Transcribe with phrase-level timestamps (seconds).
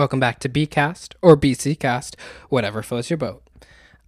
[0.00, 2.14] Welcome back to Bcast or BCcast,
[2.48, 3.42] whatever floats your boat.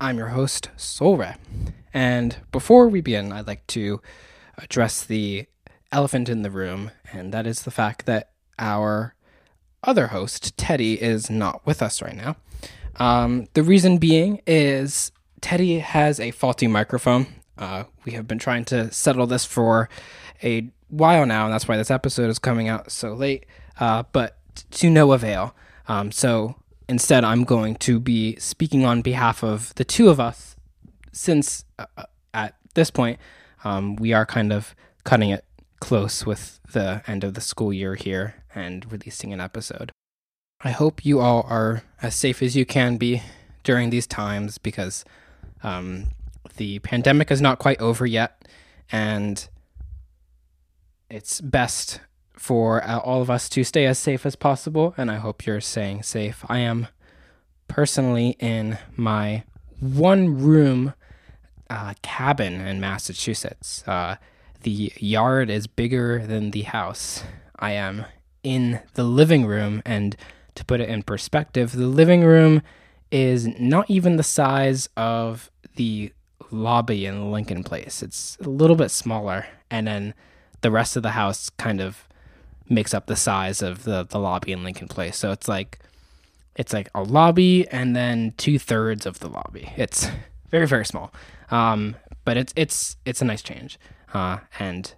[0.01, 1.37] I'm your host, Solre.
[1.93, 4.01] And before we begin, I'd like to
[4.57, 5.45] address the
[5.93, 9.15] elephant in the room, and that is the fact that our
[9.85, 12.37] other host, Teddy, is not with us right now.
[12.97, 15.13] Um, the reason being is
[15.43, 17.27] Teddy has a faulty microphone.
[17.59, 19.91] Uh, we have been trying to settle this for
[20.43, 23.45] a while now, and that's why this episode is coming out so late,
[23.79, 24.39] uh, but
[24.71, 25.55] to no avail.
[25.89, 26.57] Um, so
[26.89, 30.57] instead, I'm going to be speaking on behalf of the two of us,
[31.13, 32.05] since uh, uh,
[32.35, 33.19] at this point,
[33.65, 35.45] um, we are kind of cutting it
[35.81, 39.91] close with the end of the school year here and releasing an episode.
[40.65, 43.23] I hope you all are as safe as you can be
[43.65, 45.05] during these times because
[45.63, 46.09] um,
[46.57, 48.47] the pandemic is not quite over yet,
[48.91, 49.49] and
[51.11, 52.01] it's best
[52.35, 55.61] for uh, all of us to stay as safe as possible, and I hope you're
[55.61, 56.45] staying safe.
[56.49, 56.89] I am
[57.69, 59.45] personally in my
[59.81, 60.95] one room
[61.71, 63.83] uh, cabin in Massachusetts.
[63.87, 64.17] Uh,
[64.63, 67.25] the yard is bigger than the house.
[67.59, 68.05] I am
[68.43, 70.17] in the living room, and
[70.55, 72.63] to put it in perspective, the living room
[73.11, 76.13] is not even the size of the
[76.51, 78.03] lobby in Lincoln Place.
[78.03, 80.15] It's a little bit smaller, and then
[80.61, 82.09] the rest of the house kind of
[82.69, 85.17] makes up the size of the the lobby in Lincoln Place.
[85.17, 85.79] So it's like
[86.57, 89.73] it's like a lobby and then two thirds of the lobby.
[89.77, 90.09] It's
[90.51, 91.13] very very small,
[91.51, 93.79] um, but it's it's it's a nice change,
[94.15, 94.95] uh, and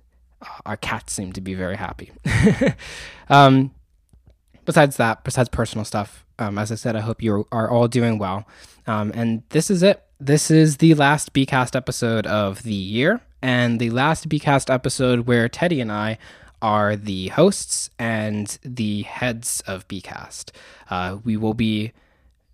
[0.67, 2.13] our cats seem to be very happy.
[3.29, 3.71] um,
[4.65, 8.19] besides that, besides personal stuff, um, as I said, I hope you are all doing
[8.19, 8.47] well.
[8.87, 10.03] Um, and this is it.
[10.21, 15.49] This is the last Bcast episode of the year, and the last Bcast episode where
[15.49, 16.19] Teddy and I
[16.65, 20.51] are the hosts and the heads of Bcast.
[20.89, 21.93] Uh, we will be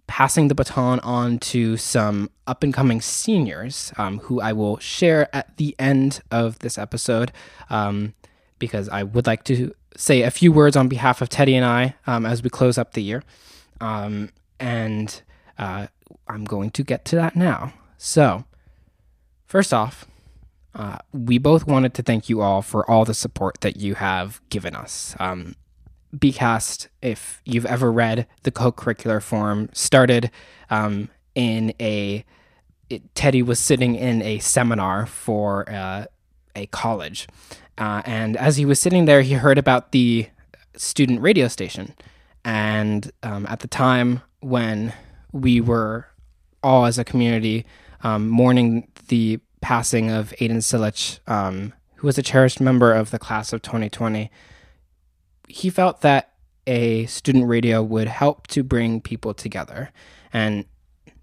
[0.09, 5.29] passing the baton on to some up and coming seniors um, who I will share
[5.33, 7.31] at the end of this episode
[7.71, 8.15] um,
[8.59, 11.95] because I would like to say a few words on behalf of Teddy and I
[12.09, 13.23] um, as we close up the year.
[13.81, 15.23] Um, and
[15.57, 15.87] uh,
[16.27, 17.75] I'm going to get to that now.
[17.97, 18.45] So,
[19.47, 20.05] first off,
[20.75, 24.41] uh, we both wanted to thank you all for all the support that you have
[24.51, 25.17] given us.
[25.19, 25.57] Um,
[26.17, 30.31] Bcast, if you've ever read the co-curricular form, started
[30.69, 32.25] um, in a
[32.89, 36.07] it, Teddy was sitting in a seminar for uh,
[36.57, 37.29] a college,
[37.79, 40.29] uh, and as he was sitting there, he heard about the
[40.77, 41.95] student radio station.
[42.45, 44.93] And um, at the time when
[45.33, 46.07] we were
[46.63, 47.67] all as a community
[48.03, 53.19] um, mourning the passing of Aiden Silich, um, who was a cherished member of the
[53.19, 54.31] class of 2020,
[55.49, 56.33] he felt that
[56.67, 59.91] a student radio would help to bring people together.
[60.33, 60.65] And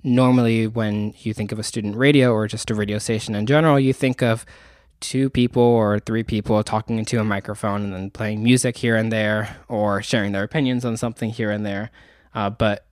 [0.03, 3.79] normally, when you think of a student radio or just a radio station in general,
[3.79, 4.45] you think of
[4.99, 9.11] two people or three people talking into a microphone and then playing music here and
[9.11, 11.91] there or sharing their opinions on something here and there.
[12.33, 12.86] Uh, but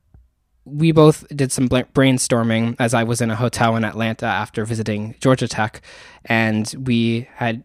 [0.65, 5.15] we both did some brainstorming as I was in a hotel in Atlanta after visiting
[5.19, 5.81] Georgia Tech,
[6.25, 7.63] and we had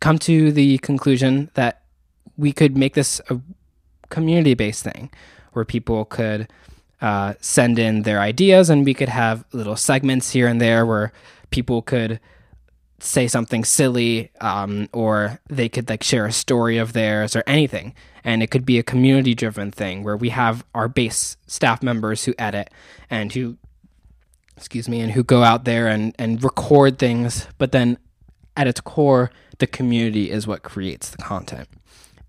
[0.00, 1.82] come to the conclusion that
[2.36, 3.38] we could make this a
[4.08, 5.10] community based thing
[5.52, 6.48] where people could
[7.00, 11.12] uh, send in their ideas and we could have little segments here and there where
[11.50, 12.20] people could
[13.00, 17.94] say something silly um, or they could like share a story of theirs or anything.
[18.22, 22.24] And it could be a community driven thing where we have our base staff members
[22.24, 22.70] who edit
[23.08, 23.56] and who
[24.56, 27.46] excuse me and who go out there and and record things.
[27.58, 27.98] But then
[28.56, 31.68] at its core the community is what creates the content.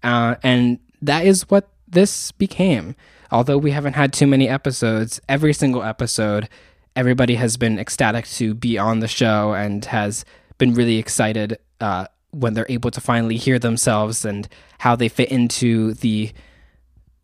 [0.04, 2.96] Uh, and that is what this became.
[3.32, 6.50] Although we haven't had too many episodes every single episode
[6.96, 10.26] everybody has been ecstatic to be on the show and has
[10.62, 14.48] been really excited uh, when they're able to finally hear themselves and
[14.78, 16.32] how they fit into the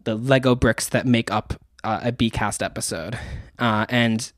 [0.06, 1.54] the Lego bricks that make up
[1.84, 3.20] uh, a Bcast episode.
[3.60, 4.32] Uh, and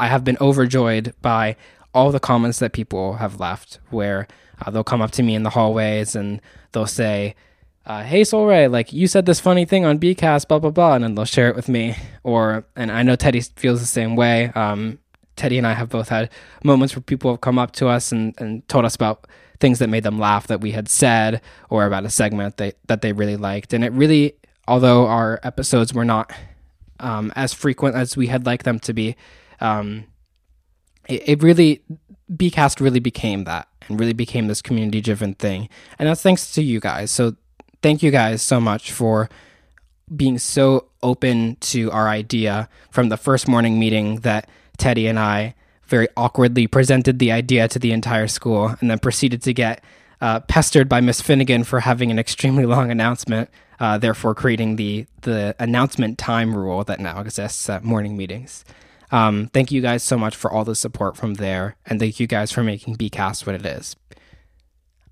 [0.00, 1.54] I have been overjoyed by
[1.94, 4.26] all the comments that people have left, where
[4.60, 6.40] uh, they'll come up to me in the hallways and
[6.72, 7.36] they'll say,
[7.86, 10.94] uh, "Hey, Sol Ray, like you said this funny thing on Bcast, blah blah blah,"
[10.94, 11.94] and then they'll share it with me.
[12.24, 14.50] Or, and I know Teddy feels the same way.
[14.56, 14.98] Um,
[15.42, 16.30] Teddy and I have both had
[16.62, 19.26] moments where people have come up to us and, and told us about
[19.58, 23.02] things that made them laugh that we had said or about a segment that, that
[23.02, 23.72] they really liked.
[23.72, 24.36] And it really,
[24.68, 26.32] although our episodes were not
[27.00, 29.16] um, as frequent as we had liked them to be,
[29.60, 30.04] um,
[31.08, 31.82] it, it really,
[32.32, 35.68] Bcast really became that and really became this community driven thing.
[35.98, 37.10] And that's thanks to you guys.
[37.10, 37.34] So
[37.82, 39.28] thank you guys so much for
[40.14, 44.48] being so open to our idea from the first morning meeting that
[44.82, 49.40] Teddy and I very awkwardly presented the idea to the entire school and then proceeded
[49.42, 49.80] to get
[50.20, 53.48] uh, pestered by Miss Finnegan for having an extremely long announcement,
[53.78, 58.64] uh, therefore creating the the announcement time rule that now exists at morning meetings.
[59.12, 62.26] Um, thank you guys so much for all the support from there, and thank you
[62.26, 63.94] guys for making BCast what it is.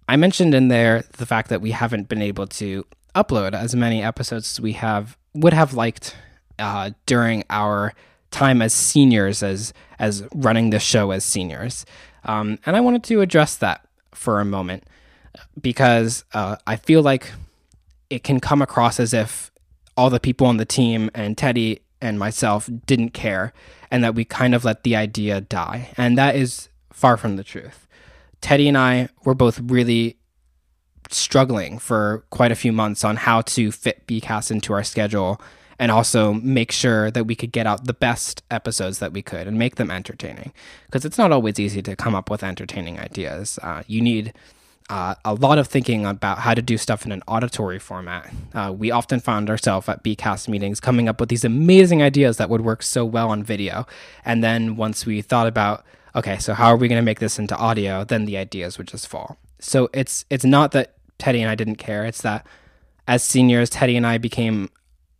[0.08, 2.84] I mentioned in there the fact that we haven't been able to
[3.14, 6.16] upload as many episodes as we have would have liked
[6.58, 7.94] uh, during our
[8.30, 11.84] time as seniors, as as running the show as seniors,
[12.24, 14.84] um, and I wanted to address that for a moment
[15.60, 17.32] because uh, I feel like
[18.08, 19.50] it can come across as if
[19.96, 23.52] all the people on the team and Teddy and myself didn't care
[23.90, 25.90] and that we kind of let the idea die.
[25.96, 27.86] And that is far from the truth.
[28.40, 30.16] Teddy and I were both really
[31.10, 35.40] struggling for quite a few months on how to fit BCast into our schedule
[35.80, 39.46] and also make sure that we could get out the best episodes that we could
[39.46, 40.52] and make them entertaining.
[40.84, 43.58] Because it's not always easy to come up with entertaining ideas.
[43.62, 44.34] Uh, you need
[44.90, 48.30] uh, a lot of thinking about how to do stuff in an auditory format.
[48.52, 52.50] Uh, we often found ourselves at BCast meetings coming up with these amazing ideas that
[52.50, 53.86] would work so well on video.
[54.22, 55.82] And then once we thought about,
[56.14, 58.88] okay, so how are we going to make this into audio, then the ideas would
[58.88, 59.38] just fall.
[59.60, 62.04] So it's it's not that Teddy and I didn't care.
[62.04, 62.46] It's that
[63.08, 64.68] as seniors, Teddy and I became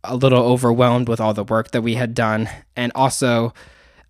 [0.03, 3.53] a little overwhelmed with all the work that we had done, and also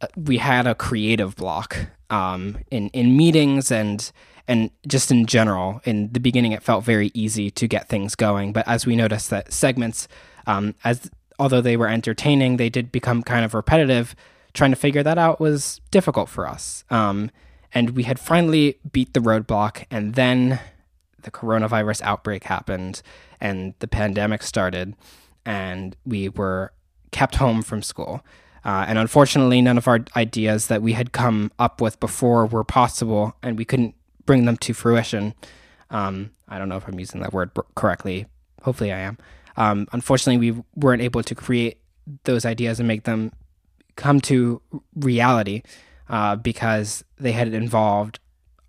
[0.02, 1.78] uh, we had a creative block
[2.10, 4.12] um, in in meetings and
[4.48, 8.52] and just in general, in the beginning, it felt very easy to get things going.
[8.52, 10.08] But as we noticed that segments,
[10.46, 11.10] um, as
[11.40, 14.16] although they were entertaining, they did become kind of repetitive.
[14.54, 16.84] Trying to figure that out was difficult for us.
[16.90, 17.32] Um,
[17.74, 20.60] and we had finally beat the roadblock, and then
[21.22, 23.02] the coronavirus outbreak happened,
[23.40, 24.96] and the pandemic started,
[25.46, 26.74] and we were
[27.12, 28.26] kept home from school.
[28.64, 32.64] Uh, and unfortunately, none of our ideas that we had come up with before were
[32.64, 33.96] possible, and we couldn't
[34.26, 35.34] bring them to fruition.
[35.90, 38.28] Um, I don't know if I'm using that word correctly.
[38.62, 39.18] Hopefully, I am.
[39.58, 41.80] Um, unfortunately, we weren't able to create
[42.24, 43.32] those ideas and make them
[43.96, 44.62] come to
[44.96, 45.64] reality
[46.10, 48.20] uh, because they had involved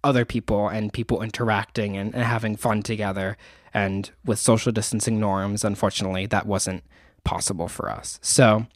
[0.05, 3.37] other people and people interacting and, and, having fun together.
[3.75, 6.85] And with social distancing norms, unfortunately, that wasn't
[7.25, 8.19] possible for us.
[8.23, 8.67] So,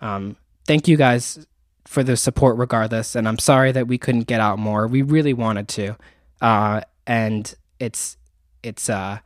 [0.00, 1.46] um, thank you guys
[1.84, 3.14] for the support regardless.
[3.14, 4.86] And I'm sorry that we couldn't get out more.
[4.86, 5.96] We really wanted to
[6.40, 8.16] uh, and it's
[8.62, 9.18] it's uh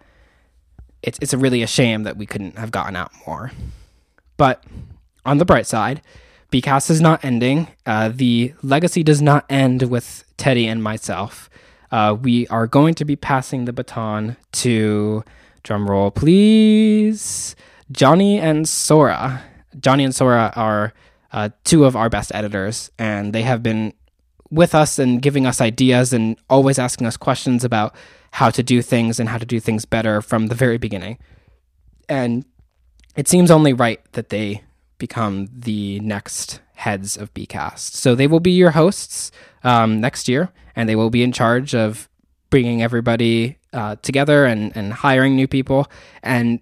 [1.02, 3.52] it's it's a really a shame that we couldn't have gotten out more.
[4.36, 4.64] But
[5.24, 6.02] on the bright side,
[6.52, 7.68] BCast is not ending.
[7.86, 11.48] Uh, the legacy does not end with Teddy and myself.
[11.90, 15.24] Uh, we are going to be passing the baton to
[15.64, 17.56] drumroll, please.
[17.90, 19.42] Johnny and Sora.
[19.78, 20.92] Johnny and Sora are
[21.32, 23.92] uh, two of our best editors, and they have been
[24.50, 27.94] with us and giving us ideas and always asking us questions about
[28.32, 31.18] how to do things and how to do things better from the very beginning.
[32.08, 32.44] And
[33.16, 34.62] it seems only right that they
[34.98, 37.94] become the next heads of BCast.
[37.94, 39.30] So they will be your hosts
[39.62, 42.08] um, next year, and they will be in charge of
[42.48, 45.90] bringing everybody uh, together and, and hiring new people.
[46.22, 46.60] And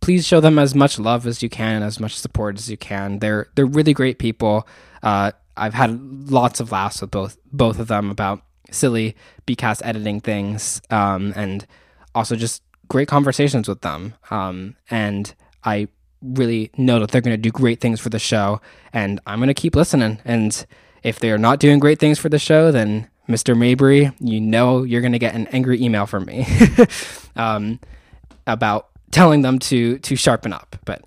[0.00, 3.18] please show them as much love as you can, as much support as you can.
[3.18, 4.68] They're they're really great people.
[5.02, 9.16] Uh, I've had lots of laughs with both both of them about silly
[9.48, 11.66] BCast editing things, um, and
[12.14, 14.14] also just great conversations with them.
[14.30, 15.88] Um, and I
[16.22, 18.60] really know that they're going to do great things for the show,
[18.92, 20.20] and I'm going to keep listening.
[20.24, 20.64] And
[21.02, 23.56] if they're not doing great things for the show, then Mr.
[23.56, 26.46] Mabry, you know you're going to get an angry email from me
[27.36, 27.80] um,
[28.46, 30.76] about telling them to to sharpen up.
[30.84, 31.02] But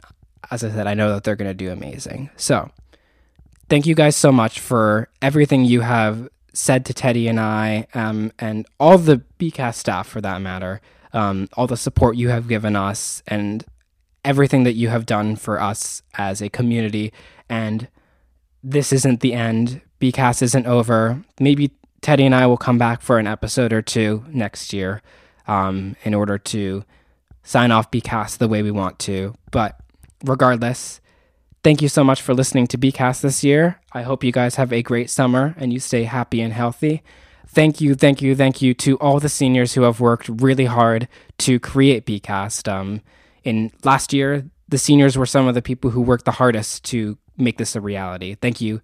[0.51, 2.29] as I said, I know that they're going to do amazing.
[2.35, 2.69] So
[3.69, 8.31] thank you guys so much for everything you have said to Teddy and I, um,
[8.39, 10.81] and all the BCast staff for that matter,
[11.13, 13.63] um, all the support you have given us, and
[14.25, 17.13] everything that you have done for us as a community.
[17.47, 17.87] And
[18.63, 19.81] this isn't the end.
[20.01, 21.23] BCast isn't over.
[21.39, 25.01] Maybe Teddy and I will come back for an episode or two next year
[25.47, 26.83] um, in order to
[27.43, 29.35] sign off BCast the way we want to.
[29.51, 29.79] But
[30.23, 31.01] regardless,
[31.61, 33.81] Thank you so much for listening to BCast this year.
[33.91, 37.03] I hope you guys have a great summer and you stay happy and healthy.
[37.47, 41.09] Thank you, thank you, thank you to all the seniors who have worked really hard
[41.39, 42.71] to create BCast.
[42.71, 43.01] Um,
[43.43, 47.17] in last year, the seniors were some of the people who worked the hardest to
[47.35, 48.35] make this a reality.
[48.35, 48.81] Thank you,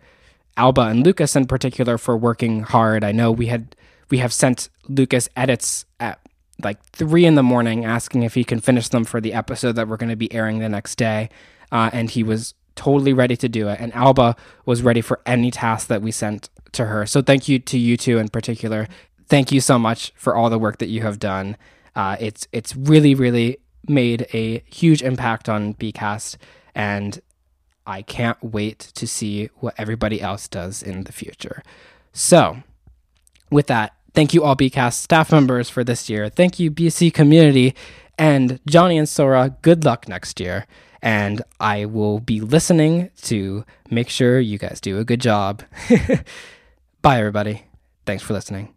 [0.57, 3.03] Alba and Lucas in particular, for working hard.
[3.03, 3.75] I know we had
[4.09, 6.19] we have sent Lucas edits at
[6.63, 9.87] like three in the morning asking if he can finish them for the episode that
[9.87, 11.29] we're going to be airing the next day.
[11.71, 13.79] Uh, and he was totally ready to do it.
[13.79, 14.35] And Alba
[14.65, 17.05] was ready for any task that we sent to her.
[17.05, 18.87] So thank you to you two in particular.
[19.27, 21.57] Thank you so much for all the work that you have done.
[21.95, 23.57] Uh, it's it's really really
[23.87, 26.37] made a huge impact on Bcast,
[26.73, 27.21] and
[27.85, 31.63] I can't wait to see what everybody else does in the future.
[32.13, 32.63] So,
[33.51, 36.29] with that, thank you all Bcast staff members for this year.
[36.29, 37.75] Thank you BC community
[38.17, 39.55] and Johnny and Sora.
[39.61, 40.65] Good luck next year.
[41.01, 45.61] And I will be listening to make sure you guys do a good job.
[47.01, 47.65] Bye, everybody.
[48.05, 48.74] Thanks for listening.